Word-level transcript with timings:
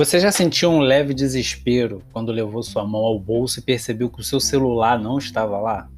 Você 0.00 0.18
já 0.18 0.32
sentiu 0.32 0.70
um 0.70 0.78
leve 0.78 1.12
desespero 1.12 2.02
quando 2.10 2.32
levou 2.32 2.62
sua 2.62 2.86
mão 2.86 3.02
ao 3.02 3.20
bolso 3.20 3.58
e 3.58 3.62
percebeu 3.62 4.08
que 4.08 4.18
o 4.18 4.24
seu 4.24 4.40
celular 4.40 4.98
não 4.98 5.18
estava 5.18 5.58
lá? 5.58 5.90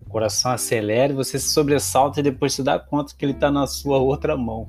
O 0.00 0.08
coração 0.08 0.52
acelera 0.52 1.12
e 1.12 1.16
você 1.16 1.36
se 1.36 1.48
sobressalta 1.48 2.20
e 2.20 2.22
depois 2.22 2.52
se 2.52 2.62
dá 2.62 2.78
conta 2.78 3.12
que 3.18 3.24
ele 3.24 3.32
está 3.32 3.50
na 3.50 3.66
sua 3.66 3.98
outra 3.98 4.36
mão. 4.36 4.68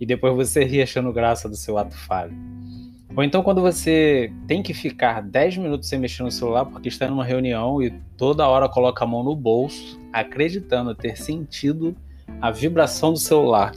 E 0.00 0.06
depois 0.06 0.34
você 0.34 0.64
ri 0.64 0.80
achando 0.80 1.12
graça 1.12 1.46
do 1.46 1.56
seu 1.56 1.76
ato 1.76 1.94
falho. 1.94 2.32
Ou 3.14 3.22
então 3.22 3.42
quando 3.42 3.60
você 3.60 4.32
tem 4.46 4.62
que 4.62 4.72
ficar 4.72 5.20
10 5.20 5.58
minutos 5.58 5.90
sem 5.90 5.98
mexer 5.98 6.22
no 6.22 6.30
celular 6.30 6.64
porque 6.64 6.88
está 6.88 7.06
numa 7.06 7.22
reunião 7.22 7.82
e 7.82 7.90
toda 8.16 8.48
hora 8.48 8.66
coloca 8.66 9.04
a 9.04 9.06
mão 9.06 9.22
no 9.22 9.36
bolso, 9.36 10.00
acreditando 10.10 10.94
ter 10.94 11.18
sentido 11.18 11.94
a 12.40 12.50
vibração 12.50 13.12
do 13.12 13.18
celular, 13.18 13.74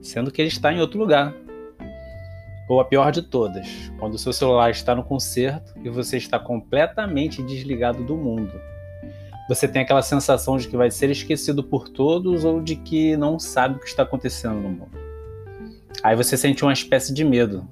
sendo 0.00 0.30
que 0.30 0.40
ele 0.40 0.48
está 0.48 0.72
em 0.72 0.80
outro 0.80 0.98
lugar, 0.98 1.34
ou 2.68 2.80
a 2.80 2.84
pior 2.84 3.10
de 3.10 3.22
todas, 3.22 3.90
quando 3.98 4.14
o 4.14 4.18
seu 4.18 4.32
celular 4.32 4.70
está 4.70 4.94
no 4.94 5.02
concerto 5.02 5.72
e 5.82 5.88
você 5.88 6.18
está 6.18 6.38
completamente 6.38 7.42
desligado 7.42 8.04
do 8.04 8.16
mundo. 8.16 8.60
Você 9.48 9.66
tem 9.66 9.80
aquela 9.80 10.02
sensação 10.02 10.58
de 10.58 10.68
que 10.68 10.76
vai 10.76 10.90
ser 10.90 11.10
esquecido 11.10 11.64
por 11.64 11.88
todos 11.88 12.44
ou 12.44 12.60
de 12.60 12.76
que 12.76 13.16
não 13.16 13.38
sabe 13.38 13.76
o 13.76 13.78
que 13.78 13.86
está 13.86 14.02
acontecendo 14.02 14.56
no 14.56 14.68
mundo. 14.68 14.98
Aí 16.02 16.14
você 16.14 16.36
sente 16.36 16.62
uma 16.62 16.72
espécie 16.72 17.14
de 17.14 17.24
medo. 17.24 17.66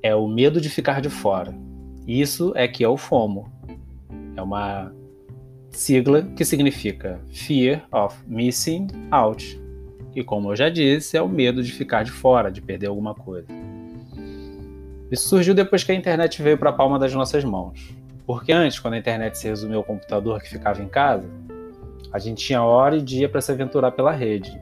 É 0.00 0.14
o 0.14 0.28
medo 0.28 0.60
de 0.60 0.70
ficar 0.70 1.00
de 1.00 1.10
fora. 1.10 1.52
Isso 2.06 2.52
é 2.54 2.68
que 2.68 2.84
é 2.84 2.88
o 2.88 2.96
FOMO. 2.96 3.50
É 4.36 4.42
uma 4.42 4.94
sigla 5.70 6.22
que 6.22 6.44
significa 6.44 7.20
Fear 7.32 7.84
of 7.90 8.16
Missing 8.28 8.86
Out. 9.10 9.63
E 10.14 10.22
como 10.22 10.52
eu 10.52 10.56
já 10.56 10.68
disse, 10.68 11.16
é 11.16 11.22
o 11.22 11.28
medo 11.28 11.62
de 11.62 11.72
ficar 11.72 12.04
de 12.04 12.10
fora, 12.10 12.50
de 12.50 12.60
perder 12.60 12.86
alguma 12.86 13.14
coisa. 13.14 13.48
Isso 15.10 15.28
surgiu 15.28 15.54
depois 15.54 15.82
que 15.82 15.92
a 15.92 15.94
internet 15.94 16.40
veio 16.40 16.56
para 16.56 16.70
a 16.70 16.72
palma 16.72 16.98
das 16.98 17.12
nossas 17.12 17.44
mãos. 17.44 17.94
Porque 18.26 18.52
antes, 18.52 18.78
quando 18.78 18.94
a 18.94 18.98
internet 18.98 19.36
se 19.36 19.48
resumiu 19.48 19.78
ao 19.78 19.84
computador 19.84 20.40
que 20.40 20.48
ficava 20.48 20.82
em 20.82 20.88
casa, 20.88 21.28
a 22.12 22.18
gente 22.18 22.44
tinha 22.44 22.62
hora 22.62 22.96
e 22.96 23.02
dia 23.02 23.28
para 23.28 23.40
se 23.40 23.50
aventurar 23.50 23.90
pela 23.90 24.12
rede. 24.12 24.58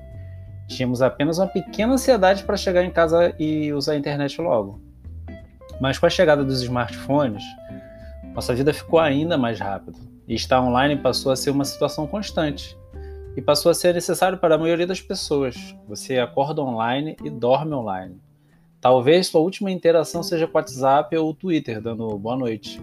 Tínhamos 0.68 1.02
apenas 1.02 1.38
uma 1.38 1.46
pequena 1.46 1.92
ansiedade 1.92 2.44
para 2.44 2.56
chegar 2.56 2.82
em 2.82 2.90
casa 2.90 3.34
e 3.38 3.72
usar 3.72 3.92
a 3.92 3.96
internet 3.96 4.40
logo. 4.40 4.80
Mas 5.80 5.98
com 5.98 6.06
a 6.06 6.10
chegada 6.10 6.42
dos 6.42 6.62
smartphones, 6.62 7.44
nossa 8.34 8.54
vida 8.54 8.72
ficou 8.72 8.98
ainda 8.98 9.36
mais 9.36 9.60
rápida. 9.60 9.98
E 10.26 10.34
estar 10.34 10.62
online 10.62 10.96
passou 10.96 11.30
a 11.30 11.36
ser 11.36 11.50
uma 11.50 11.64
situação 11.64 12.06
constante 12.06 12.76
e 13.36 13.42
passou 13.42 13.70
a 13.70 13.74
ser 13.74 13.94
necessário 13.94 14.38
para 14.38 14.54
a 14.54 14.58
maioria 14.58 14.86
das 14.86 15.00
pessoas. 15.00 15.74
Você 15.88 16.18
acorda 16.18 16.62
online 16.62 17.16
e 17.24 17.30
dorme 17.30 17.74
online. 17.74 18.20
Talvez 18.80 19.28
sua 19.28 19.40
última 19.40 19.70
interação 19.70 20.22
seja 20.22 20.46
com 20.46 20.54
o 20.54 20.60
WhatsApp 20.60 21.16
ou 21.16 21.30
o 21.30 21.34
Twitter, 21.34 21.80
dando 21.80 22.18
boa 22.18 22.36
noite. 22.36 22.80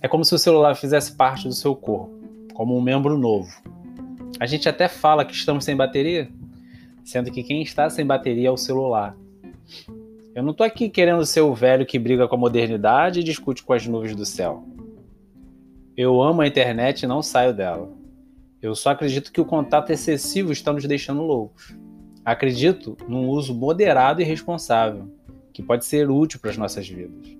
É 0.00 0.06
como 0.06 0.24
se 0.24 0.34
o 0.34 0.38
celular 0.38 0.76
fizesse 0.76 1.16
parte 1.16 1.48
do 1.48 1.52
seu 1.52 1.74
corpo, 1.74 2.14
como 2.54 2.76
um 2.76 2.80
membro 2.80 3.18
novo. 3.18 3.50
A 4.38 4.46
gente 4.46 4.68
até 4.68 4.86
fala 4.86 5.24
que 5.24 5.34
estamos 5.34 5.64
sem 5.64 5.76
bateria, 5.76 6.28
sendo 7.04 7.30
que 7.30 7.42
quem 7.42 7.60
está 7.62 7.90
sem 7.90 8.06
bateria 8.06 8.48
é 8.48 8.52
o 8.52 8.56
celular. 8.56 9.16
Eu 10.34 10.44
não 10.44 10.52
estou 10.52 10.64
aqui 10.64 10.88
querendo 10.88 11.26
ser 11.26 11.40
o 11.40 11.52
velho 11.52 11.84
que 11.84 11.98
briga 11.98 12.28
com 12.28 12.36
a 12.36 12.38
modernidade 12.38 13.18
e 13.18 13.24
discute 13.24 13.64
com 13.64 13.72
as 13.72 13.84
nuvens 13.84 14.14
do 14.14 14.24
céu. 14.24 14.62
Eu 15.96 16.22
amo 16.22 16.42
a 16.42 16.46
internet 16.46 17.02
e 17.02 17.06
não 17.08 17.20
saio 17.20 17.52
dela. 17.52 17.97
Eu 18.60 18.74
só 18.74 18.90
acredito 18.90 19.32
que 19.32 19.40
o 19.40 19.44
contato 19.44 19.90
excessivo 19.90 20.50
está 20.50 20.72
nos 20.72 20.84
deixando 20.84 21.22
loucos. 21.22 21.76
Acredito 22.24 22.96
num 23.06 23.28
uso 23.28 23.54
moderado 23.54 24.20
e 24.20 24.24
responsável, 24.24 25.08
que 25.52 25.62
pode 25.62 25.84
ser 25.84 26.10
útil 26.10 26.40
para 26.40 26.50
as 26.50 26.56
nossas 26.56 26.88
vidas. 26.88 27.38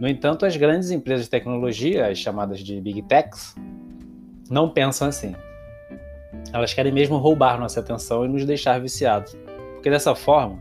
No 0.00 0.08
entanto, 0.08 0.44
as 0.44 0.56
grandes 0.56 0.90
empresas 0.90 1.26
de 1.26 1.30
tecnologia, 1.30 2.08
as 2.08 2.18
chamadas 2.18 2.58
de 2.60 2.80
Big 2.80 3.02
Techs, 3.02 3.54
não 4.50 4.68
pensam 4.68 5.06
assim. 5.06 5.34
Elas 6.52 6.74
querem 6.74 6.92
mesmo 6.92 7.16
roubar 7.16 7.60
nossa 7.60 7.78
atenção 7.78 8.24
e 8.24 8.28
nos 8.28 8.44
deixar 8.44 8.80
viciados, 8.80 9.36
porque 9.74 9.90
dessa 9.90 10.14
forma 10.14 10.60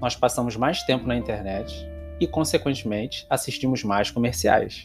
nós 0.00 0.16
passamos 0.16 0.56
mais 0.56 0.82
tempo 0.82 1.06
na 1.06 1.16
internet 1.16 1.88
e, 2.18 2.26
consequentemente, 2.26 3.24
assistimos 3.30 3.84
mais 3.84 4.10
comerciais. 4.10 4.82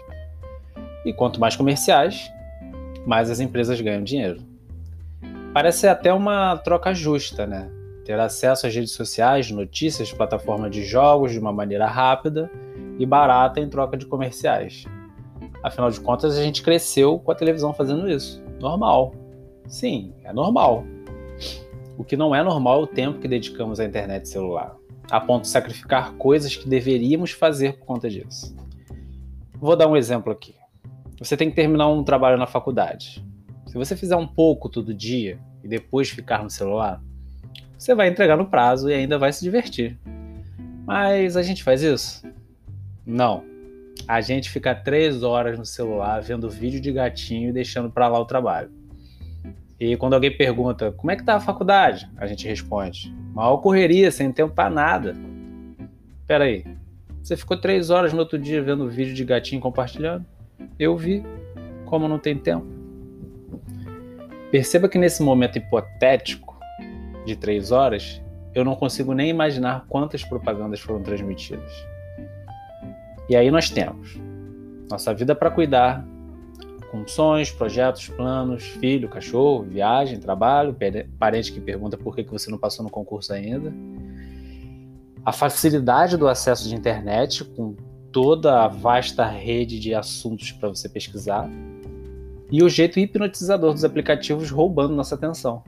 E 1.06 1.12
quanto 1.14 1.40
mais 1.40 1.56
comerciais, 1.56 2.32
mais 3.06 3.30
as 3.30 3.40
empresas 3.40 3.80
ganham 3.80 4.04
dinheiro. 4.04 4.42
Parece 5.54 5.88
até 5.88 6.14
uma 6.14 6.58
troca 6.58 6.94
justa, 6.94 7.46
né? 7.46 7.72
Ter 8.04 8.20
acesso 8.20 8.68
às 8.68 8.76
redes 8.76 8.92
sociais, 8.92 9.50
notícias, 9.50 10.12
plataformas 10.12 10.72
de 10.72 10.84
jogos 10.84 11.32
de 11.32 11.40
uma 11.40 11.52
maneira 11.52 11.88
rápida 11.88 12.52
e 13.00 13.06
barata 13.06 13.60
em 13.60 13.70
troca 13.70 13.96
de 13.96 14.06
comerciais. 14.06 14.86
Afinal 15.64 15.90
de 15.90 16.00
contas, 16.00 16.38
a 16.38 16.44
gente 16.44 16.62
cresceu 16.62 17.20
com 17.20 17.32
a 17.32 17.36
televisão 17.36 17.74
fazendo 17.74 18.10
isso. 18.10 18.44
Normal. 18.60 19.16
Sim, 19.68 20.14
é 20.24 20.32
normal. 20.32 20.86
O 21.98 22.04
que 22.04 22.18
não 22.18 22.36
é 22.36 22.44
normal 22.44 22.82
é 22.82 22.84
o 22.84 22.88
tempo 22.88 23.20
que 23.20 23.28
dedicamos 23.28 23.80
à 23.80 23.86
internet 23.86 24.28
celular, 24.28 24.76
a 25.10 25.20
ponto 25.20 25.44
de 25.44 25.48
sacrificar 25.48 26.14
coisas 26.14 26.56
que 26.56 26.68
deveríamos 26.68 27.32
fazer 27.32 27.78
por 27.78 27.86
conta 27.86 28.10
disso. 28.10 28.56
Vou 29.54 29.76
dar 29.76 29.88
um 29.88 29.96
exemplo 29.96 30.32
aqui. 30.32 30.55
Você 31.20 31.38
tem 31.38 31.50
que 31.50 31.56
terminar 31.56 31.88
um 31.88 32.04
trabalho 32.04 32.38
na 32.38 32.46
faculdade. 32.46 33.26
Se 33.66 33.76
você 33.76 33.96
fizer 33.96 34.16
um 34.16 34.28
pouco 34.28 34.70
todo 34.70 34.94
dia 34.94 35.40
e 35.64 35.68
depois 35.68 36.10
ficar 36.10 36.44
no 36.44 36.50
celular, 36.50 37.02
você 37.78 37.96
vai 37.96 38.10
entregar 38.10 38.38
no 38.38 38.46
prazo 38.46 38.90
e 38.90 38.94
ainda 38.94 39.18
vai 39.18 39.32
se 39.32 39.44
divertir. 39.44 39.98
Mas 40.86 41.38
a 41.38 41.42
gente 41.42 41.64
faz 41.64 41.82
isso? 41.82 42.26
Não. 43.06 43.44
A 44.08 44.22
gente 44.22 44.50
fica 44.50 44.76
três 44.76 45.24
horas 45.24 45.58
no 45.58 45.66
celular 45.66 46.22
vendo 46.22 46.50
vídeo 46.50 46.82
de 46.82 46.92
gatinho 46.92 47.50
e 47.50 47.54
deixando 47.54 47.90
para 47.90 48.08
lá 48.08 48.20
o 48.20 48.26
trabalho. 48.26 48.70
E 49.80 49.98
quando 49.98 50.14
alguém 50.14 50.36
pergunta 50.36 50.92
como 50.92 51.12
é 51.12 51.16
que 51.16 51.24
tá 51.24 51.36
a 51.36 51.40
faculdade, 51.40 52.10
a 52.18 52.28
gente 52.28 52.48
responde: 52.48 53.14
mal 53.34 53.62
correria, 53.62 54.12
sem 54.12 54.32
tempo 54.32 54.54
para 54.54 54.70
nada. 54.70 55.16
Peraí, 56.28 56.66
você 57.22 57.36
ficou 57.36 57.58
três 57.58 57.90
horas 57.90 58.14
no 58.14 58.20
outro 58.20 58.38
dia 58.38 58.62
vendo 58.62 58.90
vídeo 58.90 59.14
de 59.14 59.26
gatinho 59.26 59.62
compartilhando? 59.62 60.26
Eu 60.80 60.96
vi, 60.96 61.24
como 61.86 62.08
não 62.08 62.20
tem 62.20 62.38
tempo. 62.38 62.66
Perceba 64.52 64.88
que 64.88 64.98
nesse 64.98 65.22
momento 65.22 65.58
hipotético 65.58 66.58
de 67.26 67.36
três 67.36 67.72
horas, 67.72 68.22
eu 68.54 68.64
não 68.64 68.76
consigo 68.76 69.14
nem 69.14 69.30
imaginar 69.30 69.86
quantas 69.90 70.24
propagandas 70.24 70.80
foram 70.80 71.02
transmitidas. 71.02 71.72
E 73.28 73.36
aí 73.36 73.50
nós 73.50 73.70
temos 73.70 74.20
nossa 74.90 75.14
vida 75.14 75.34
para 75.36 75.50
cuidar, 75.50 76.06
com 76.92 77.06
sonhos, 77.08 77.52
projetos, 77.52 78.08
planos, 78.08 78.64
filho, 78.64 79.10
cachorro, 79.10 79.64
viagem, 79.64 80.20
trabalho, 80.20 80.76
parente 81.20 81.52
que 81.52 81.60
pergunta 81.60 81.98
por 81.98 82.16
que 82.16 82.24
você 82.24 82.50
não 82.50 82.58
passou 82.58 82.84
no 82.84 82.90
concurso 82.90 83.34
ainda. 83.34 83.74
A 85.26 85.32
facilidade 85.32 86.16
do 86.16 86.28
acesso 86.28 86.70
de 86.70 86.76
internet, 86.76 87.44
com 87.44 87.76
toda 88.16 88.64
a 88.64 88.70
vasta 88.70 89.26
rede 89.26 89.78
de 89.78 89.94
assuntos 89.94 90.50
para 90.54 90.70
você 90.70 90.88
pesquisar 90.88 91.50
e 92.50 92.64
o 92.64 92.70
jeito 92.70 92.98
hipnotizador 92.98 93.74
dos 93.74 93.84
aplicativos 93.84 94.50
roubando 94.50 94.96
nossa 94.96 95.16
atenção. 95.16 95.62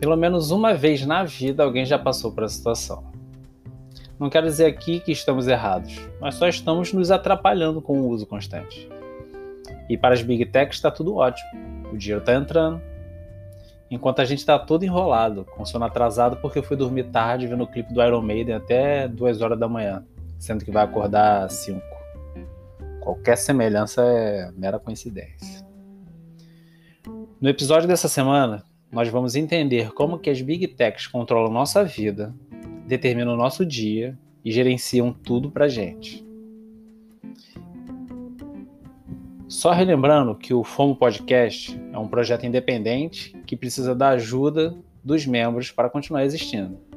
Pelo 0.00 0.16
menos 0.16 0.50
uma 0.50 0.74
vez 0.74 1.06
na 1.06 1.22
vida 1.22 1.62
alguém 1.62 1.84
já 1.84 1.96
passou 1.96 2.32
por 2.32 2.42
essa 2.42 2.56
situação. 2.56 3.04
Não 4.18 4.28
quero 4.28 4.46
dizer 4.46 4.66
aqui 4.66 4.98
que 4.98 5.12
estamos 5.12 5.46
errados, 5.46 5.96
mas 6.20 6.34
só 6.34 6.48
estamos 6.48 6.92
nos 6.92 7.12
atrapalhando 7.12 7.80
com 7.80 8.00
o 8.00 8.08
uso 8.08 8.26
constante. 8.26 8.88
E 9.88 9.96
para 9.96 10.12
as 10.12 10.22
Big 10.22 10.44
Techs 10.46 10.78
está 10.78 10.90
tudo 10.90 11.14
ótimo. 11.14 11.50
O 11.92 11.96
dinheiro 11.96 12.20
está 12.20 12.34
entrando, 12.34 12.82
enquanto 13.88 14.22
a 14.22 14.24
gente 14.24 14.40
está 14.40 14.58
todo 14.58 14.84
enrolado, 14.84 15.46
com 15.56 15.64
sono 15.64 15.84
atrasado 15.84 16.38
porque 16.38 16.60
fui 16.60 16.76
dormir 16.76 17.04
tarde 17.12 17.46
vendo 17.46 17.62
o 17.62 17.68
clipe 17.68 17.94
do 17.94 18.02
Iron 18.02 18.22
Maiden 18.22 18.56
até 18.56 19.06
2 19.06 19.40
horas 19.40 19.56
da 19.56 19.68
manhã 19.68 20.04
sendo 20.40 20.64
que 20.64 20.70
vai 20.70 20.82
acordar 20.82 21.44
às 21.44 21.52
5. 21.52 21.80
Qualquer 23.00 23.36
semelhança 23.36 24.02
é 24.02 24.50
mera 24.56 24.78
coincidência. 24.80 25.64
No 27.40 27.48
episódio 27.48 27.86
dessa 27.86 28.08
semana, 28.08 28.64
nós 28.90 29.08
vamos 29.08 29.36
entender 29.36 29.92
como 29.92 30.18
que 30.18 30.30
as 30.30 30.40
Big 30.40 30.66
Techs 30.68 31.06
controlam 31.06 31.52
nossa 31.52 31.84
vida, 31.84 32.34
determinam 32.86 33.34
o 33.34 33.36
nosso 33.36 33.64
dia 33.64 34.18
e 34.44 34.50
gerenciam 34.50 35.12
tudo 35.12 35.50
pra 35.50 35.68
gente. 35.68 36.26
Só 39.46 39.72
relembrando 39.72 40.34
que 40.34 40.54
o 40.54 40.64
FOMO 40.64 40.96
Podcast 40.96 41.78
é 41.92 41.98
um 41.98 42.08
projeto 42.08 42.46
independente 42.46 43.36
que 43.46 43.56
precisa 43.56 43.94
da 43.94 44.10
ajuda 44.10 44.74
dos 45.04 45.26
membros 45.26 45.70
para 45.70 45.90
continuar 45.90 46.24
existindo 46.24 46.89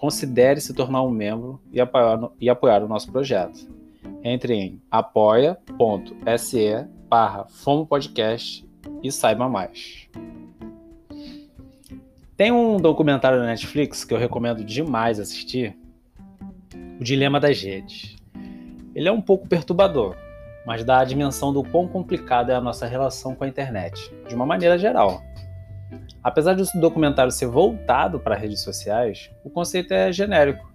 considere 0.00 0.62
se 0.62 0.72
tornar 0.72 1.02
um 1.02 1.10
membro 1.10 1.60
e 1.70 1.78
apoiar, 1.78 2.30
e 2.40 2.48
apoiar 2.48 2.82
o 2.82 2.88
nosso 2.88 3.12
projeto. 3.12 3.68
Entre 4.24 4.54
em 4.54 4.82
apoia.se 4.90 6.86
barra 7.06 7.46
e 9.02 9.12
saiba 9.12 9.46
mais. 9.46 10.08
Tem 12.34 12.50
um 12.50 12.78
documentário 12.78 13.38
na 13.38 13.44
Netflix 13.44 14.02
que 14.02 14.14
eu 14.14 14.18
recomendo 14.18 14.64
demais 14.64 15.20
assistir, 15.20 15.76
O 16.98 17.04
Dilema 17.04 17.38
das 17.38 17.60
Redes. 17.60 18.16
Ele 18.94 19.06
é 19.06 19.12
um 19.12 19.20
pouco 19.20 19.46
perturbador, 19.46 20.16
mas 20.66 20.82
dá 20.82 21.00
a 21.00 21.04
dimensão 21.04 21.52
do 21.52 21.62
quão 21.62 21.86
complicada 21.86 22.54
é 22.54 22.56
a 22.56 22.60
nossa 22.60 22.86
relação 22.86 23.34
com 23.34 23.44
a 23.44 23.48
internet, 23.48 24.10
de 24.26 24.34
uma 24.34 24.46
maneira 24.46 24.78
geral. 24.78 25.22
Apesar 26.22 26.54
de 26.54 26.62
o 26.62 26.80
documentário 26.80 27.32
ser 27.32 27.46
voltado 27.46 28.20
para 28.20 28.36
redes 28.36 28.60
sociais, 28.60 29.30
o 29.44 29.50
conceito 29.50 29.92
é 29.92 30.12
genérico. 30.12 30.70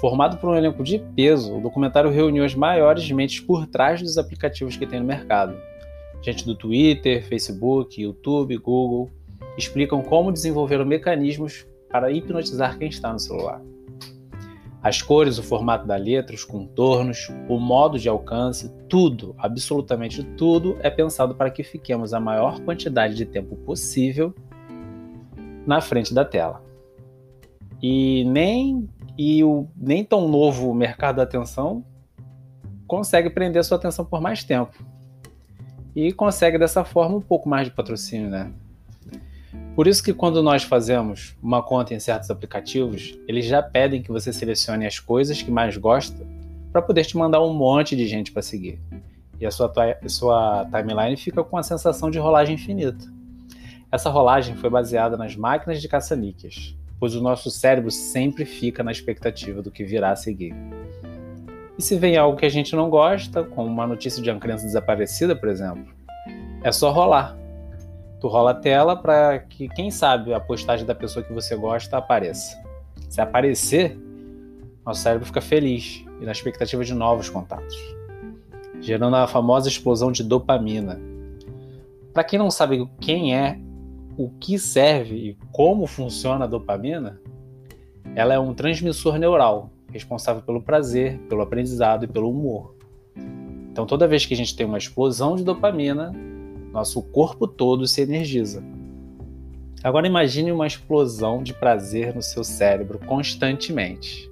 Formado 0.00 0.36
por 0.36 0.50
um 0.50 0.56
elenco 0.56 0.82
de 0.82 0.98
peso, 0.98 1.56
o 1.56 1.60
documentário 1.60 2.10
reuniu 2.10 2.44
as 2.44 2.54
maiores 2.54 3.10
mentes 3.10 3.40
por 3.40 3.66
trás 3.66 4.02
dos 4.02 4.18
aplicativos 4.18 4.76
que 4.76 4.86
tem 4.86 5.00
no 5.00 5.06
mercado. 5.06 5.56
Gente 6.20 6.44
do 6.44 6.54
Twitter, 6.54 7.24
Facebook, 7.26 8.00
YouTube, 8.00 8.56
Google, 8.56 9.10
explicam 9.56 10.02
como 10.02 10.32
desenvolveram 10.32 10.84
mecanismos 10.84 11.66
para 11.90 12.10
hipnotizar 12.10 12.76
quem 12.76 12.88
está 12.88 13.12
no 13.12 13.18
celular. 13.18 13.60
As 14.84 15.00
cores, 15.00 15.38
o 15.38 15.42
formato 15.42 15.86
da 15.86 15.96
letra, 15.96 16.36
os 16.36 16.44
contornos, 16.44 17.30
o 17.48 17.58
modo 17.58 17.98
de 17.98 18.06
alcance, 18.06 18.68
tudo, 18.86 19.34
absolutamente 19.38 20.22
tudo, 20.22 20.76
é 20.80 20.90
pensado 20.90 21.34
para 21.34 21.50
que 21.50 21.64
fiquemos 21.64 22.12
a 22.12 22.20
maior 22.20 22.60
quantidade 22.60 23.14
de 23.14 23.24
tempo 23.24 23.56
possível 23.56 24.34
na 25.66 25.80
frente 25.80 26.12
da 26.12 26.22
tela. 26.22 26.62
E 27.82 28.24
nem 28.24 28.86
e 29.16 29.42
o 29.42 29.66
nem 29.74 30.04
tão 30.04 30.28
novo 30.28 30.74
mercado 30.74 31.16
da 31.16 31.22
atenção 31.22 31.82
consegue 32.86 33.30
prender 33.30 33.64
sua 33.64 33.78
atenção 33.78 34.04
por 34.04 34.20
mais 34.20 34.44
tempo. 34.44 34.84
E 35.96 36.12
consegue 36.12 36.58
dessa 36.58 36.84
forma 36.84 37.16
um 37.16 37.22
pouco 37.22 37.48
mais 37.48 37.68
de 37.68 37.72
patrocínio, 37.72 38.28
né? 38.28 38.52
Por 39.74 39.88
isso 39.88 40.04
que 40.04 40.14
quando 40.14 40.40
nós 40.40 40.62
fazemos 40.62 41.36
uma 41.42 41.60
conta 41.60 41.94
em 41.94 41.98
certos 41.98 42.30
aplicativos, 42.30 43.18
eles 43.26 43.44
já 43.44 43.60
pedem 43.60 44.02
que 44.02 44.12
você 44.12 44.32
selecione 44.32 44.86
as 44.86 45.00
coisas 45.00 45.42
que 45.42 45.50
mais 45.50 45.76
gosta 45.76 46.24
para 46.70 46.80
poder 46.80 47.04
te 47.04 47.16
mandar 47.16 47.42
um 47.42 47.52
monte 47.52 47.96
de 47.96 48.06
gente 48.06 48.30
para 48.30 48.40
seguir. 48.40 48.80
E 49.40 49.44
a 49.44 49.50
sua, 49.50 49.72
sua 50.06 50.64
timeline 50.66 51.16
fica 51.16 51.42
com 51.42 51.56
a 51.56 51.62
sensação 51.64 52.08
de 52.08 52.20
rolagem 52.20 52.54
infinita. 52.54 53.04
Essa 53.90 54.10
rolagem 54.10 54.54
foi 54.54 54.70
baseada 54.70 55.16
nas 55.16 55.34
máquinas 55.34 55.82
de 55.82 55.88
caça-níqueis, 55.88 56.76
pois 57.00 57.16
o 57.16 57.20
nosso 57.20 57.50
cérebro 57.50 57.90
sempre 57.90 58.44
fica 58.44 58.84
na 58.84 58.92
expectativa 58.92 59.60
do 59.60 59.72
que 59.72 59.82
virá 59.82 60.12
a 60.12 60.16
seguir. 60.16 60.54
E 61.76 61.82
se 61.82 61.96
vem 61.96 62.16
algo 62.16 62.36
que 62.36 62.46
a 62.46 62.50
gente 62.50 62.76
não 62.76 62.88
gosta, 62.88 63.42
como 63.42 63.68
uma 63.68 63.88
notícia 63.88 64.22
de 64.22 64.30
uma 64.30 64.38
criança 64.38 64.64
desaparecida, 64.64 65.34
por 65.34 65.48
exemplo, 65.48 65.92
é 66.62 66.70
só 66.70 66.92
rolar 66.92 67.36
Tu 68.24 68.28
rola 68.28 68.52
a 68.52 68.54
tela 68.54 68.96
para 68.96 69.38
que, 69.38 69.68
quem 69.68 69.90
sabe, 69.90 70.32
a 70.32 70.40
postagem 70.40 70.86
da 70.86 70.94
pessoa 70.94 71.22
que 71.22 71.30
você 71.30 71.54
gosta 71.54 71.98
apareça. 71.98 72.58
Se 73.06 73.20
aparecer, 73.20 73.98
nosso 74.82 75.02
cérebro 75.02 75.26
fica 75.26 75.42
feliz 75.42 76.02
e 76.22 76.24
na 76.24 76.32
expectativa 76.32 76.82
de 76.82 76.94
novos 76.94 77.28
contatos, 77.28 77.76
gerando 78.80 79.14
a 79.16 79.26
famosa 79.26 79.68
explosão 79.68 80.10
de 80.10 80.24
dopamina. 80.24 80.98
Para 82.14 82.24
quem 82.24 82.38
não 82.38 82.50
sabe 82.50 82.88
quem 82.98 83.36
é, 83.36 83.58
o 84.16 84.30
que 84.30 84.58
serve 84.58 85.16
e 85.16 85.38
como 85.52 85.86
funciona 85.86 86.46
a 86.46 86.48
dopamina, 86.48 87.20
ela 88.16 88.32
é 88.32 88.38
um 88.38 88.54
transmissor 88.54 89.18
neural 89.18 89.70
responsável 89.92 90.40
pelo 90.40 90.62
prazer, 90.62 91.18
pelo 91.28 91.42
aprendizado 91.42 92.06
e 92.06 92.08
pelo 92.08 92.30
humor. 92.30 92.74
Então, 93.70 93.84
toda 93.84 94.08
vez 94.08 94.24
que 94.24 94.32
a 94.32 94.36
gente 94.38 94.56
tem 94.56 94.64
uma 94.64 94.78
explosão 94.78 95.36
de 95.36 95.44
dopamina, 95.44 96.10
nosso 96.74 97.00
corpo 97.00 97.46
todo 97.46 97.86
se 97.86 98.02
energiza. 98.02 98.60
Agora 99.80 100.08
imagine 100.08 100.50
uma 100.50 100.66
explosão 100.66 101.40
de 101.40 101.54
prazer 101.54 102.12
no 102.12 102.20
seu 102.20 102.42
cérebro 102.42 102.98
constantemente. 102.98 104.28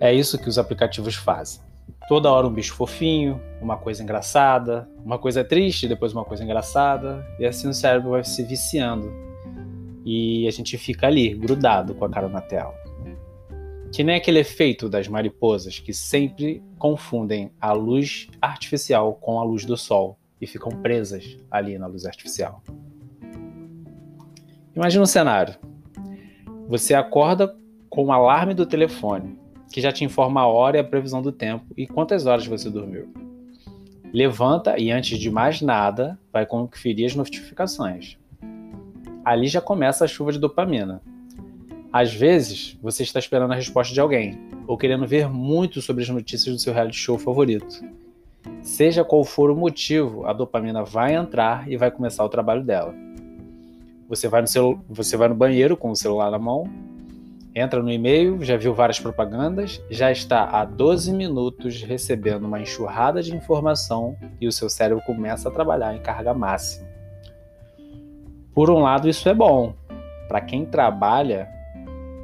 É 0.00 0.14
isso 0.14 0.38
que 0.38 0.48
os 0.48 0.56
aplicativos 0.56 1.14
fazem. 1.14 1.60
Toda 2.08 2.32
hora 2.32 2.46
um 2.46 2.52
bicho 2.52 2.74
fofinho, 2.74 3.38
uma 3.60 3.76
coisa 3.76 4.02
engraçada, 4.02 4.88
uma 5.04 5.18
coisa 5.18 5.44
triste, 5.44 5.86
depois 5.86 6.14
uma 6.14 6.24
coisa 6.24 6.42
engraçada, 6.42 7.22
e 7.38 7.44
assim 7.44 7.68
o 7.68 7.74
cérebro 7.74 8.12
vai 8.12 8.24
se 8.24 8.42
viciando. 8.42 9.12
E 10.06 10.48
a 10.48 10.50
gente 10.50 10.78
fica 10.78 11.06
ali, 11.06 11.34
grudado 11.34 11.94
com 11.94 12.06
a 12.06 12.08
cara 12.08 12.28
na 12.28 12.40
tela. 12.40 12.74
Que 13.92 14.02
nem 14.02 14.16
aquele 14.16 14.38
efeito 14.38 14.88
das 14.88 15.06
mariposas 15.06 15.78
que 15.78 15.92
sempre 15.92 16.62
confundem 16.78 17.52
a 17.60 17.72
luz 17.72 18.28
artificial 18.40 19.14
com 19.14 19.38
a 19.38 19.44
luz 19.44 19.66
do 19.66 19.76
sol 19.76 20.18
e 20.42 20.46
ficam 20.46 20.72
presas 20.82 21.38
ali 21.48 21.78
na 21.78 21.86
luz 21.86 22.04
artificial. 22.04 22.60
Imagina 24.74 25.04
um 25.04 25.06
cenário. 25.06 25.54
Você 26.68 26.94
acorda 26.94 27.56
com 27.88 28.06
o 28.06 28.12
alarme 28.12 28.52
do 28.52 28.66
telefone, 28.66 29.38
que 29.72 29.80
já 29.80 29.92
te 29.92 30.04
informa 30.04 30.40
a 30.40 30.46
hora 30.46 30.78
e 30.78 30.80
a 30.80 30.84
previsão 30.84 31.22
do 31.22 31.30
tempo 31.30 31.66
e 31.76 31.86
quantas 31.86 32.26
horas 32.26 32.44
você 32.44 32.68
dormiu. 32.68 33.08
Levanta 34.12 34.78
e, 34.78 34.90
antes 34.90 35.18
de 35.18 35.30
mais 35.30 35.62
nada, 35.62 36.18
vai 36.32 36.44
conferir 36.44 37.06
as 37.06 37.14
notificações. 37.14 38.18
Ali 39.24 39.46
já 39.46 39.60
começa 39.60 40.04
a 40.04 40.08
chuva 40.08 40.32
de 40.32 40.38
dopamina. 40.38 41.00
Às 41.92 42.12
vezes, 42.12 42.76
você 42.82 43.04
está 43.04 43.18
esperando 43.18 43.52
a 43.52 43.56
resposta 43.56 43.94
de 43.94 44.00
alguém, 44.00 44.38
ou 44.66 44.76
querendo 44.76 45.06
ver 45.06 45.28
muito 45.28 45.80
sobre 45.80 46.02
as 46.02 46.08
notícias 46.08 46.54
do 46.54 46.60
seu 46.60 46.72
reality 46.72 46.96
show 46.96 47.18
favorito. 47.18 47.82
Seja 48.62 49.04
qual 49.04 49.24
for 49.24 49.50
o 49.50 49.56
motivo, 49.56 50.26
a 50.26 50.32
dopamina 50.32 50.84
vai 50.84 51.14
entrar 51.14 51.68
e 51.70 51.76
vai 51.76 51.90
começar 51.90 52.24
o 52.24 52.28
trabalho 52.28 52.62
dela. 52.62 52.94
Você 54.08 54.28
vai 54.28 54.40
no, 54.40 54.46
celu 54.46 54.84
você 54.88 55.16
vai 55.16 55.28
no 55.28 55.34
banheiro 55.34 55.76
com 55.76 55.90
o 55.90 55.96
celular 55.96 56.30
na 56.30 56.38
mão, 56.38 56.64
entra 57.54 57.82
no 57.82 57.90
e-mail, 57.90 58.42
já 58.42 58.56
viu 58.56 58.74
várias 58.74 59.00
propagandas, 59.00 59.82
já 59.90 60.10
está 60.10 60.44
há 60.44 60.64
12 60.64 61.12
minutos 61.12 61.82
recebendo 61.82 62.44
uma 62.44 62.60
enxurrada 62.60 63.22
de 63.22 63.34
informação 63.34 64.16
e 64.40 64.46
o 64.46 64.52
seu 64.52 64.68
cérebro 64.68 65.02
começa 65.04 65.48
a 65.48 65.52
trabalhar 65.52 65.94
em 65.94 66.00
carga 66.00 66.32
máxima. 66.32 66.86
Por 68.54 68.70
um 68.70 68.80
lado, 68.80 69.08
isso 69.08 69.28
é 69.28 69.34
bom. 69.34 69.74
Para 70.28 70.40
quem 70.40 70.66
trabalha, 70.66 71.48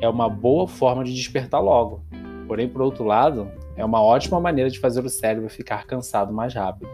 é 0.01 0.09
uma 0.09 0.29
boa 0.29 0.69
forma 0.69 1.03
de 1.05 1.15
despertar 1.15 1.61
logo. 1.61 2.03
Porém, 2.47 2.69
por 2.69 2.83
outro 2.83 3.05
lado, 3.05 3.51
é 3.79 3.85
uma 3.85 4.03
ótima 4.03 4.41
maneira 4.41 4.69
de 4.69 4.79
fazer 4.79 5.05
o 5.05 5.09
cérebro 5.09 5.49
ficar 5.49 5.87
cansado 5.87 6.33
mais 6.33 6.53
rápido. 6.53 6.91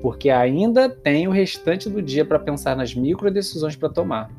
Porque 0.00 0.30
ainda 0.30 0.88
tem 0.88 1.28
o 1.28 1.30
restante 1.30 1.90
do 1.90 2.00
dia 2.00 2.24
para 2.24 2.38
pensar 2.38 2.74
nas 2.74 2.94
micro 2.94 3.30
decisões 3.30 3.76
para 3.76 3.90
tomar. 3.90 4.30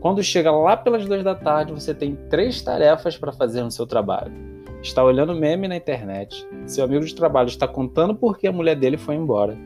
Quando 0.00 0.22
chega 0.22 0.50
lá 0.50 0.76
pelas 0.76 1.04
duas 1.04 1.22
da 1.22 1.34
tarde, 1.34 1.72
você 1.72 1.92
tem 1.92 2.16
três 2.30 2.62
tarefas 2.62 3.16
para 3.16 3.30
fazer 3.30 3.62
no 3.62 3.70
seu 3.70 3.86
trabalho. 3.86 4.32
Está 4.80 5.04
olhando 5.04 5.34
meme 5.34 5.68
na 5.68 5.76
internet, 5.76 6.46
seu 6.66 6.84
amigo 6.84 7.04
de 7.04 7.14
trabalho 7.14 7.48
está 7.48 7.68
contando 7.68 8.14
por 8.14 8.38
que 8.38 8.46
a 8.46 8.52
mulher 8.52 8.76
dele 8.76 8.96
foi 8.96 9.16
embora. 9.16 9.58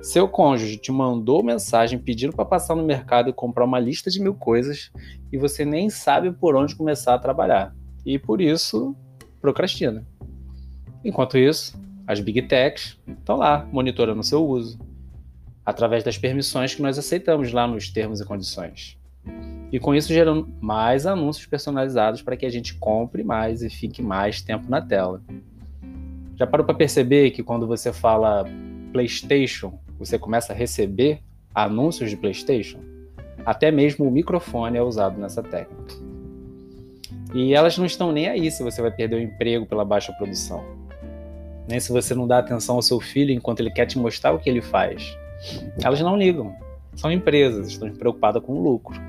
Seu 0.00 0.28
cônjuge 0.28 0.78
te 0.78 0.90
mandou 0.90 1.42
mensagem 1.42 1.98
pedindo 1.98 2.34
para 2.34 2.44
passar 2.44 2.74
no 2.74 2.84
mercado 2.84 3.28
e 3.28 3.32
comprar 3.32 3.64
uma 3.64 3.78
lista 3.78 4.10
de 4.10 4.20
mil 4.20 4.34
coisas 4.34 4.90
e 5.32 5.36
você 5.36 5.64
nem 5.64 5.90
sabe 5.90 6.32
por 6.32 6.54
onde 6.54 6.76
começar 6.76 7.14
a 7.14 7.18
trabalhar. 7.18 7.74
E 8.06 8.18
por 8.18 8.40
isso, 8.40 8.96
procrastina. 9.40 10.06
Enquanto 11.04 11.36
isso, 11.36 11.76
as 12.06 12.20
Big 12.20 12.42
Techs 12.42 12.96
estão 13.08 13.36
lá 13.36 13.66
monitorando 13.72 14.20
o 14.20 14.24
seu 14.24 14.46
uso, 14.46 14.78
através 15.64 16.04
das 16.04 16.18
permissões 16.18 16.74
que 16.74 16.82
nós 16.82 16.98
aceitamos 16.98 17.52
lá 17.52 17.66
nos 17.66 17.88
termos 17.88 18.20
e 18.20 18.24
condições. 18.24 18.98
E 19.72 19.78
com 19.78 19.94
isso 19.94 20.12
gerando 20.12 20.48
mais 20.60 21.06
anúncios 21.06 21.46
personalizados 21.46 22.22
para 22.22 22.36
que 22.36 22.44
a 22.44 22.50
gente 22.50 22.74
compre 22.74 23.24
mais 23.24 23.62
e 23.62 23.70
fique 23.70 24.02
mais 24.02 24.42
tempo 24.42 24.68
na 24.68 24.80
tela. 24.80 25.22
Já 26.36 26.46
parou 26.46 26.66
para 26.66 26.74
perceber 26.74 27.30
que 27.30 27.42
quando 27.42 27.66
você 27.66 27.92
fala 27.92 28.44
PlayStation, 28.92 29.78
você 29.98 30.18
começa 30.18 30.52
a 30.52 30.56
receber 30.56 31.20
anúncios 31.54 32.10
de 32.10 32.16
PlayStation? 32.16 32.80
Até 33.46 33.70
mesmo 33.70 34.06
o 34.06 34.10
microfone 34.10 34.76
é 34.76 34.82
usado 34.82 35.20
nessa 35.20 35.42
técnica. 35.42 35.94
E 37.34 37.54
elas 37.54 37.78
não 37.78 37.86
estão 37.86 38.12
nem 38.12 38.28
aí 38.28 38.50
se 38.50 38.62
você 38.62 38.82
vai 38.82 38.90
perder 38.90 39.16
o 39.16 39.20
emprego 39.20 39.64
pela 39.64 39.84
baixa 39.84 40.12
produção 40.12 40.81
nem 41.68 41.80
se 41.80 41.92
você 41.92 42.14
não 42.14 42.26
dá 42.26 42.38
atenção 42.38 42.76
ao 42.76 42.82
seu 42.82 43.00
filho 43.00 43.32
enquanto 43.32 43.60
ele 43.60 43.70
quer 43.70 43.86
te 43.86 43.98
mostrar 43.98 44.32
o 44.32 44.38
que 44.38 44.48
ele 44.48 44.60
faz. 44.60 45.16
Elas 45.82 46.00
não 46.00 46.16
ligam. 46.16 46.54
São 46.94 47.10
empresas, 47.10 47.68
estão 47.68 47.90
preocupadas 47.90 48.42
com 48.42 48.52
o 48.52 48.62
lucro. 48.62 49.00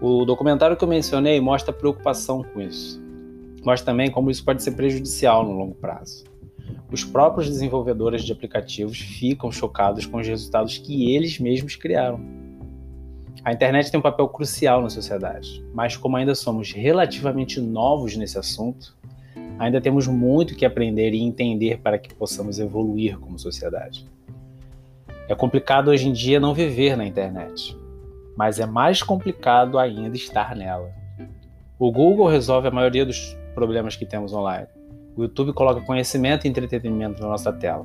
O 0.00 0.24
documentário 0.24 0.76
que 0.76 0.84
eu 0.84 0.88
mencionei 0.88 1.40
mostra 1.40 1.72
preocupação 1.72 2.42
com 2.42 2.60
isso. 2.60 3.02
Mostra 3.64 3.86
também 3.92 4.10
como 4.10 4.30
isso 4.30 4.44
pode 4.44 4.62
ser 4.62 4.72
prejudicial 4.72 5.44
no 5.44 5.52
longo 5.52 5.74
prazo. 5.74 6.24
Os 6.90 7.02
próprios 7.02 7.48
desenvolvedores 7.48 8.22
de 8.22 8.32
aplicativos 8.32 8.98
ficam 8.98 9.50
chocados 9.50 10.06
com 10.06 10.18
os 10.18 10.26
resultados 10.26 10.78
que 10.78 11.12
eles 11.14 11.38
mesmos 11.38 11.74
criaram. 11.74 12.20
A 13.44 13.52
internet 13.52 13.90
tem 13.90 13.98
um 13.98 14.02
papel 14.02 14.28
crucial 14.28 14.82
na 14.82 14.90
sociedade, 14.90 15.64
mas 15.72 15.96
como 15.96 16.16
ainda 16.16 16.34
somos 16.34 16.72
relativamente 16.72 17.60
novos 17.60 18.16
nesse 18.16 18.38
assunto, 18.38 18.96
ainda 19.58 19.80
temos 19.80 20.06
muito 20.06 20.54
que 20.54 20.64
aprender 20.64 21.12
e 21.12 21.22
entender 21.22 21.78
para 21.78 21.98
que 21.98 22.14
possamos 22.14 22.58
evoluir 22.58 23.18
como 23.18 23.38
sociedade. 23.38 24.06
É 25.28 25.34
complicado 25.34 25.88
hoje 25.88 26.08
em 26.08 26.12
dia 26.12 26.38
não 26.38 26.54
viver 26.54 26.96
na 26.96 27.04
internet. 27.06 27.76
mas 28.36 28.60
é 28.60 28.66
mais 28.66 29.02
complicado 29.02 29.78
ainda 29.78 30.14
estar 30.14 30.54
nela. 30.54 30.92
O 31.78 31.90
Google 31.90 32.28
resolve 32.28 32.68
a 32.68 32.70
maioria 32.70 33.06
dos 33.06 33.34
problemas 33.54 33.96
que 33.96 34.04
temos 34.04 34.32
online. 34.32 34.68
O 35.16 35.22
YouTube 35.22 35.54
coloca 35.54 35.80
conhecimento 35.80 36.44
e 36.44 36.48
entretenimento 36.50 37.22
na 37.22 37.28
nossa 37.28 37.50
tela. 37.50 37.84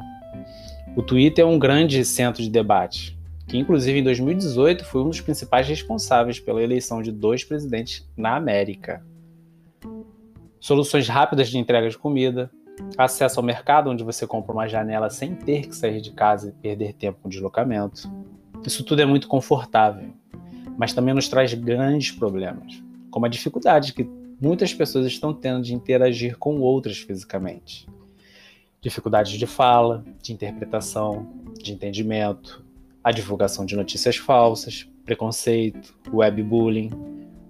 O 0.96 1.01
Twitter 1.01 1.46
é 1.46 1.48
um 1.48 1.58
grande 1.58 2.04
centro 2.04 2.44
de 2.44 2.50
debate, 2.50 3.18
que 3.48 3.58
inclusive 3.58 4.00
em 4.00 4.04
2018 4.04 4.84
foi 4.84 5.01
um 5.01 5.10
dos 5.10 5.22
principais 5.22 5.68
responsáveis 5.68 6.38
pela 6.38 6.62
eleição 6.62 7.01
de 7.01 7.12
dois 7.12 7.46
presidentes 7.46 8.06
na 8.18 8.36
América. 8.36 9.01
Soluções 10.62 11.08
rápidas 11.08 11.50
de 11.50 11.58
entrega 11.58 11.89
de 11.89 11.98
comida, 11.98 12.51
acesso 12.96 13.39
ao 13.39 13.44
mercado 13.44 13.89
onde 13.89 14.03
você 14.03 14.27
compra 14.27 14.53
uma 14.53 14.68
janela 14.68 15.10
sem 15.10 15.34
ter 15.34 15.68
que 15.68 15.75
sair 15.75 16.00
de 16.00 16.12
casa 16.12 16.50
e 16.50 16.51
perder 16.51 16.94
tempo 16.94 17.18
com 17.20 17.30
deslocamento. 17.30 18.08
Isso 18.63 18.84
tudo 18.84 19.01
é 19.01 19.06
muito 19.06 19.27
confortável, 19.27 20.13
mas 20.77 20.94
também 20.94 21.15
nos 21.15 21.27
traz 21.27 21.51
grandes 21.56 22.12
problemas, 22.12 22.80
como 23.10 23.25
a 23.25 23.30
dificuldade 23.30 23.91
que 23.91 24.08
muitas 24.39 24.72
pessoas 24.72 25.08
estão 25.08 25.34
tendo 25.34 25.63
de 25.63 25.74
interagir 25.74 26.38
com 26.38 26.60
outras 26.60 27.00
fisicamente. 27.00 27.88
Dificuldades 28.80 29.32
de 29.32 29.48
fala, 29.48 30.06
de 30.22 30.32
interpretação, 30.32 31.27
de 31.60 31.74
entendimento, 31.74 32.63
a 33.03 33.12
divulgação 33.12 33.65
de 33.65 33.75
notícias 33.75 34.15
falsas, 34.15 34.88
preconceito, 35.03 35.96
webbullying, 36.13 36.91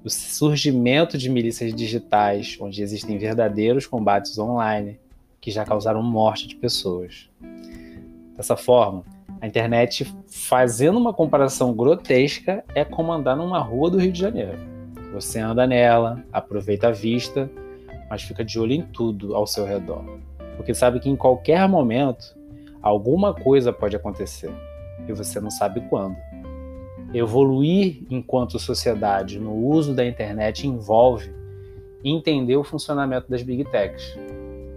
o 0.04 0.10
surgimento 0.10 1.18
de 1.18 1.30
milícias 1.30 1.74
digitais, 1.74 2.58
onde 2.60 2.82
existem 2.82 3.18
verdadeiros 3.18 3.86
combates 3.86 4.38
online 4.38 5.00
que 5.40 5.52
já 5.52 5.66
causaram 5.66 6.02
morte 6.04 6.48
de 6.48 6.56
pessoas. 6.56 7.30
Dessa 8.36 8.56
forma, 8.56 9.04
a 9.40 9.48
internet, 9.48 10.12
fazendo 10.28 11.00
uma 11.00 11.14
comparação 11.14 11.74
grotesca, 11.74 12.64
é 12.76 12.86
como 12.86 13.12
andar 13.12 13.36
numa 13.36 13.60
rua 13.60 13.90
do 13.90 13.98
Rio 13.98 14.12
de 14.12 14.20
Janeiro. 14.20 14.58
Você 15.14 15.40
anda 15.40 15.66
nela, 15.66 16.24
aproveita 16.32 16.90
a 16.90 16.92
vista, 16.92 17.50
mas 18.10 18.22
fica 18.22 18.46
de 18.46 18.60
olho 18.60 18.74
em 18.74 18.82
tudo 18.82 19.36
ao 19.36 19.48
seu 19.48 19.66
redor. 19.66 20.04
Porque 20.56 20.74
sabe 20.74 21.00
que 21.00 21.10
em 21.10 21.16
qualquer 21.16 21.68
momento 21.68 22.36
alguma 22.82 23.34
coisa 23.34 23.74
pode 23.74 23.96
acontecer 23.96 24.52
e 25.08 25.14
você 25.14 25.40
não 25.40 25.50
sabe 25.50 25.82
quando. 25.90 26.16
Evoluir 27.14 28.04
enquanto 28.10 28.58
sociedade 28.58 29.40
no 29.40 29.54
uso 29.54 29.94
da 29.94 30.06
internet 30.06 30.66
envolve 30.66 31.34
entender 32.04 32.56
o 32.56 32.64
funcionamento 32.64 33.30
das 33.30 33.44
big 33.44 33.66
techs. 33.66 34.18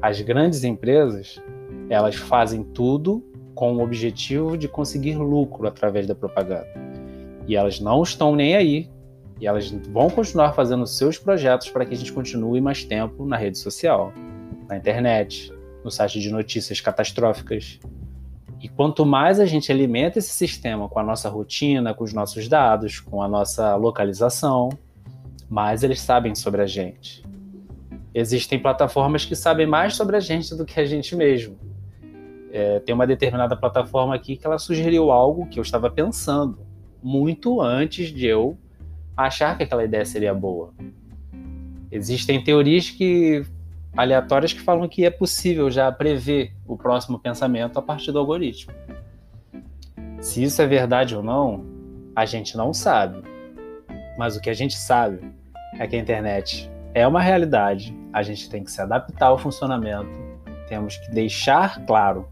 As 0.02 0.20
grandes 0.20 0.64
empresas, 0.64 1.40
elas 1.88 2.16
fazem 2.16 2.62
tudo 2.62 3.22
com 3.54 3.76
o 3.76 3.82
objetivo 3.82 4.58
de 4.58 4.68
conseguir 4.68 5.16
lucro 5.16 5.66
através 5.66 6.06
da 6.06 6.14
propaganda. 6.14 6.66
E 7.46 7.56
elas 7.56 7.78
não 7.78 8.02
estão 8.02 8.34
nem 8.34 8.56
aí. 8.56 8.90
E 9.40 9.46
elas 9.46 9.70
vão 9.70 10.08
continuar 10.08 10.52
fazendo 10.52 10.86
seus 10.86 11.18
projetos 11.18 11.68
para 11.68 11.84
que 11.84 11.94
a 11.94 11.96
gente 11.96 12.12
continue 12.12 12.60
mais 12.60 12.84
tempo 12.84 13.26
na 13.26 13.36
rede 13.36 13.58
social, 13.58 14.12
na 14.68 14.76
internet, 14.76 15.52
no 15.82 15.90
site 15.90 16.20
de 16.20 16.30
notícias 16.30 16.80
catastróficas, 16.80 17.78
e 18.64 18.68
quanto 18.70 19.04
mais 19.04 19.38
a 19.38 19.44
gente 19.44 19.70
alimenta 19.70 20.18
esse 20.18 20.30
sistema 20.30 20.88
com 20.88 20.98
a 20.98 21.02
nossa 21.02 21.28
rotina, 21.28 21.92
com 21.92 22.02
os 22.02 22.14
nossos 22.14 22.48
dados, 22.48 22.98
com 22.98 23.22
a 23.22 23.28
nossa 23.28 23.76
localização, 23.76 24.70
mais 25.50 25.82
eles 25.82 26.00
sabem 26.00 26.34
sobre 26.34 26.62
a 26.62 26.66
gente. 26.66 27.22
Existem 28.14 28.58
plataformas 28.58 29.26
que 29.26 29.36
sabem 29.36 29.66
mais 29.66 29.94
sobre 29.94 30.16
a 30.16 30.20
gente 30.20 30.54
do 30.54 30.64
que 30.64 30.80
a 30.80 30.86
gente 30.86 31.14
mesmo. 31.14 31.58
É, 32.50 32.80
tem 32.80 32.94
uma 32.94 33.06
determinada 33.06 33.54
plataforma 33.54 34.14
aqui 34.14 34.34
que 34.34 34.46
ela 34.46 34.58
sugeriu 34.58 35.10
algo 35.10 35.46
que 35.46 35.58
eu 35.58 35.62
estava 35.62 35.90
pensando 35.90 36.58
muito 37.02 37.60
antes 37.60 38.08
de 38.08 38.24
eu 38.24 38.56
achar 39.14 39.58
que 39.58 39.64
aquela 39.64 39.84
ideia 39.84 40.06
seria 40.06 40.32
boa. 40.32 40.72
Existem 41.92 42.42
teorias 42.42 42.88
que 42.88 43.44
aleatórias 43.96 44.52
que 44.52 44.60
falam 44.60 44.88
que 44.88 45.04
é 45.04 45.10
possível 45.10 45.70
já 45.70 45.90
prever 45.90 46.52
o 46.66 46.76
próximo 46.76 47.18
pensamento 47.18 47.78
a 47.78 47.82
partir 47.82 48.12
do 48.12 48.18
algoritmo. 48.18 48.72
Se 50.20 50.42
isso 50.42 50.60
é 50.60 50.66
verdade 50.66 51.14
ou 51.14 51.22
não, 51.22 51.64
a 52.14 52.24
gente 52.24 52.56
não 52.56 52.72
sabe. 52.72 53.22
Mas 54.18 54.36
o 54.36 54.40
que 54.40 54.50
a 54.50 54.54
gente 54.54 54.76
sabe 54.76 55.20
é 55.78 55.86
que 55.86 55.96
a 55.96 55.98
internet 55.98 56.70
é 56.92 57.06
uma 57.06 57.20
realidade, 57.20 57.96
a 58.12 58.22
gente 58.22 58.48
tem 58.48 58.62
que 58.62 58.70
se 58.70 58.80
adaptar 58.80 59.26
ao 59.26 59.38
funcionamento, 59.38 60.10
temos 60.68 60.96
que 60.96 61.10
deixar 61.10 61.84
claro 61.84 62.28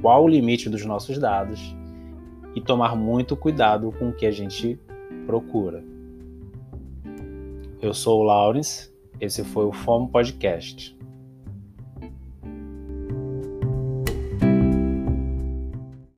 qual 0.00 0.24
o 0.24 0.28
limite 0.28 0.68
dos 0.68 0.84
nossos 0.84 1.18
dados 1.18 1.74
e 2.54 2.60
tomar 2.60 2.96
muito 2.96 3.36
cuidado 3.36 3.92
com 3.92 4.08
o 4.08 4.12
que 4.12 4.26
a 4.26 4.30
gente 4.30 4.78
procura. 5.26 5.82
Eu 7.80 7.92
sou 7.92 8.20
o 8.20 8.22
Lawrence 8.22 8.93
esse 9.24 9.42
foi 9.42 9.64
o 9.64 9.72
FOMO 9.72 10.08
Podcast. 10.08 10.93